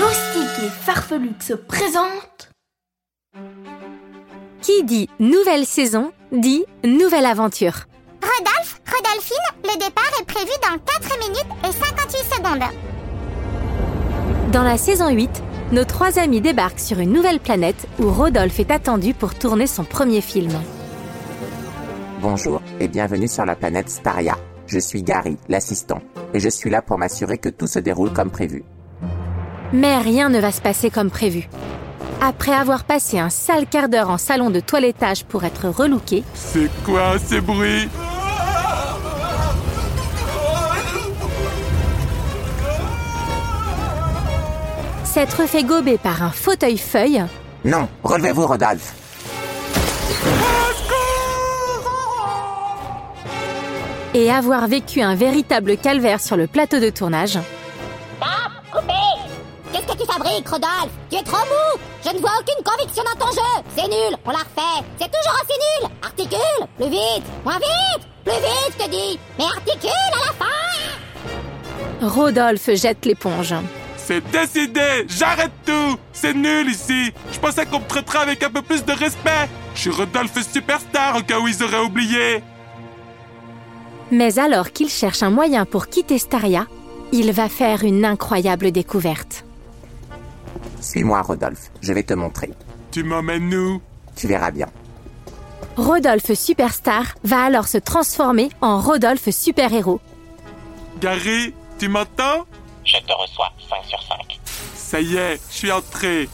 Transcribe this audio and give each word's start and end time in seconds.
Loustique 0.00 0.64
et 0.64 0.70
Farfelux 0.70 1.34
se 1.40 1.52
présentent. 1.52 2.50
Qui 4.62 4.82
dit 4.84 5.10
nouvelle 5.18 5.66
saison 5.66 6.12
dit 6.32 6.64
nouvelle 6.84 7.26
aventure. 7.26 7.84
Rodolphe, 8.22 8.80
Rodolphine, 8.86 9.36
le 9.62 9.74
départ 9.74 10.10
est 10.18 10.24
prévu 10.24 10.52
dans 10.62 10.78
4 10.78 11.18
minutes 11.18 11.52
et 11.68 11.72
58 11.72 12.16
secondes. 12.34 12.70
Dans 14.52 14.62
la 14.62 14.78
saison 14.78 15.10
8, 15.10 15.42
nos 15.72 15.84
trois 15.84 16.18
amis 16.18 16.40
débarquent 16.40 16.80
sur 16.80 16.98
une 16.98 17.12
nouvelle 17.12 17.40
planète 17.40 17.86
où 17.98 18.10
Rodolphe 18.10 18.58
est 18.58 18.70
attendu 18.70 19.12
pour 19.12 19.34
tourner 19.34 19.66
son 19.66 19.84
premier 19.84 20.22
film. 20.22 20.52
Bonjour 22.22 22.62
et 22.80 22.88
bienvenue 22.88 23.28
sur 23.28 23.44
la 23.44 23.54
planète 23.54 23.90
Staria. 23.90 24.38
Je 24.66 24.78
suis 24.78 25.02
Gary, 25.02 25.36
l'assistant, 25.50 26.00
et 26.32 26.40
je 26.40 26.48
suis 26.48 26.70
là 26.70 26.80
pour 26.80 26.96
m'assurer 26.96 27.36
que 27.36 27.50
tout 27.50 27.66
se 27.66 27.80
déroule 27.80 28.14
comme 28.14 28.30
prévu. 28.30 28.64
Mais 29.72 29.98
rien 29.98 30.28
ne 30.28 30.40
va 30.40 30.52
se 30.52 30.60
passer 30.60 30.90
comme 30.90 31.10
prévu. 31.10 31.48
Après 32.20 32.52
avoir 32.52 32.84
passé 32.84 33.18
un 33.18 33.30
sale 33.30 33.66
quart 33.66 33.88
d'heure 33.88 34.10
en 34.10 34.18
salon 34.18 34.50
de 34.50 34.60
toilettage 34.60 35.24
pour 35.24 35.44
être 35.44 35.68
relooké, 35.68 36.22
C'est 36.34 36.70
quoi 36.84 37.18
ces 37.18 37.40
bruits 37.40 37.88
s'être 45.04 45.46
fait 45.48 45.64
gober 45.64 45.98
par 45.98 46.22
un 46.22 46.30
fauteuil-feuille, 46.30 47.24
Non, 47.64 47.88
relevez-vous 48.04 48.46
Rodolphe. 48.46 48.94
et 54.14 54.30
avoir 54.30 54.66
vécu 54.66 55.00
un 55.02 55.14
véritable 55.14 55.76
calvaire 55.76 56.20
sur 56.20 56.36
le 56.36 56.46
plateau 56.48 56.80
de 56.80 56.90
tournage, 56.90 57.38
Qu'est-ce 60.22 60.38
que 60.38 60.42
tu 60.42 60.48
fabriques, 60.48 60.48
Rodolphe. 60.48 60.92
Tu 61.10 61.16
es 61.16 61.22
trop 61.22 61.36
mou. 61.36 61.80
Je 62.04 62.10
ne 62.10 62.18
vois 62.18 62.32
aucune 62.40 62.64
conviction 62.64 63.04
dans 63.04 63.26
ton 63.26 63.32
jeu. 63.32 63.64
C'est 63.76 63.88
nul. 63.88 64.16
On 64.24 64.30
la 64.30 64.38
refait. 64.38 64.84
C'est 64.98 65.10
toujours 65.10 65.34
aussi 65.42 65.58
nul. 65.58 65.90
Articule. 66.02 66.66
Plus 66.76 66.90
vite. 66.90 67.24
Moins 67.44 67.58
vite. 67.58 68.06
Plus 68.24 68.34
vite, 68.34 68.74
je 68.78 68.84
te 68.84 68.90
dis. 68.90 69.18
Mais 69.38 69.44
articule 69.44 69.90
à 69.90 70.26
la 70.26 70.32
fin. 70.32 72.06
Rodolphe 72.06 72.70
jette 72.74 73.04
l'éponge. 73.06 73.54
C'est 73.96 74.28
décidé. 74.30 75.06
J'arrête 75.08 75.52
tout. 75.64 75.98
C'est 76.12 76.34
nul 76.34 76.68
ici. 76.68 77.12
Je 77.32 77.38
pensais 77.38 77.66
qu'on 77.66 77.80
me 77.80 77.86
traiterait 77.86 78.18
avec 78.20 78.42
un 78.42 78.50
peu 78.50 78.62
plus 78.62 78.84
de 78.84 78.92
respect. 78.92 79.48
Je 79.74 79.80
suis 79.80 79.90
Rodolphe 79.90 80.42
Superstar 80.52 81.16
au 81.16 81.22
cas 81.22 81.38
où 81.38 81.48
ils 81.48 81.62
auraient 81.62 81.84
oublié. 81.84 82.42
Mais 84.10 84.38
alors 84.38 84.72
qu'il 84.72 84.88
cherche 84.88 85.22
un 85.22 85.30
moyen 85.30 85.64
pour 85.64 85.86
quitter 85.86 86.18
Staria, 86.18 86.66
il 87.12 87.30
va 87.32 87.48
faire 87.48 87.84
une 87.84 88.04
incroyable 88.04 88.72
découverte. 88.72 89.44
Suis-moi 90.80 91.20
Rodolphe, 91.22 91.70
je 91.80 91.92
vais 91.92 92.02
te 92.02 92.14
montrer. 92.14 92.50
Tu 92.90 93.02
m'emmènes 93.02 93.54
où? 93.54 93.80
Tu 94.16 94.26
verras 94.26 94.50
bien. 94.50 94.68
Rodolphe 95.76 96.34
Superstar 96.34 97.14
va 97.24 97.44
alors 97.44 97.68
se 97.68 97.78
transformer 97.78 98.50
en 98.60 98.80
Rodolphe 98.80 99.30
Super-Héros. 99.30 100.00
Gary, 101.00 101.54
tu 101.78 101.88
m'entends? 101.88 102.46
Je 102.84 102.96
te 102.98 103.12
reçois 103.12 103.50
5 103.68 103.84
sur 103.86 104.02
5. 104.02 104.40
Ça 104.74 105.00
y 105.00 105.16
est, 105.16 105.40
je 105.50 105.56
suis 105.56 105.72
entré 105.72 106.28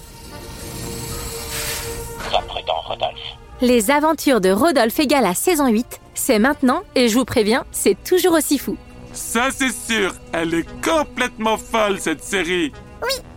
Sois 2.30 2.42
prudent 2.48 2.80
Rodolphe. 2.86 3.36
Les 3.60 3.90
aventures 3.90 4.40
de 4.40 4.50
Rodolphe 4.50 4.98
égale 4.98 5.26
à 5.26 5.34
saison 5.34 5.68
8, 5.68 6.00
c'est 6.14 6.38
maintenant 6.38 6.82
et 6.94 7.08
je 7.08 7.14
vous 7.14 7.24
préviens, 7.24 7.64
c'est 7.72 8.02
toujours 8.02 8.32
aussi 8.32 8.58
fou. 8.58 8.76
Ça 9.12 9.48
c'est 9.50 9.72
sûr 9.72 10.14
Elle 10.32 10.54
est 10.54 10.82
complètement 10.82 11.56
folle 11.56 12.00
cette 12.00 12.24
série 12.24 12.72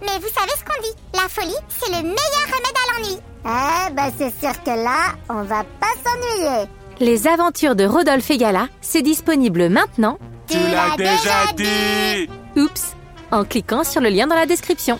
mais 0.01 0.17
vous 0.19 0.29
savez 0.33 0.51
ce 0.57 0.63
qu'on 0.63 0.81
dit 0.81 0.93
La 1.13 1.27
folie, 1.29 1.55
c'est 1.69 1.89
le 1.91 2.01
meilleur 2.03 2.45
remède 2.47 2.75
à 2.75 2.99
l'ennui. 2.99 3.17
Eh 3.45 3.93
ben 3.93 4.11
c'est 4.17 4.33
sûr 4.45 4.63
que 4.63 4.69
là, 4.71 5.13
on 5.29 5.43
va 5.43 5.63
pas 5.79 5.93
s'ennuyer. 6.03 6.67
Les 6.99 7.27
aventures 7.27 7.75
de 7.75 7.85
Rodolphe 7.85 8.29
Egala, 8.29 8.67
c'est 8.81 9.01
disponible 9.01 9.69
maintenant, 9.69 10.17
Tu 10.47 10.57
l'as 10.57 10.95
déjà 10.97 11.53
dit. 11.55 12.29
Oups, 12.57 12.95
en 13.31 13.45
cliquant 13.45 13.83
sur 13.83 14.01
le 14.01 14.09
lien 14.09 14.27
dans 14.27 14.35
la 14.35 14.45
description. 14.45 14.99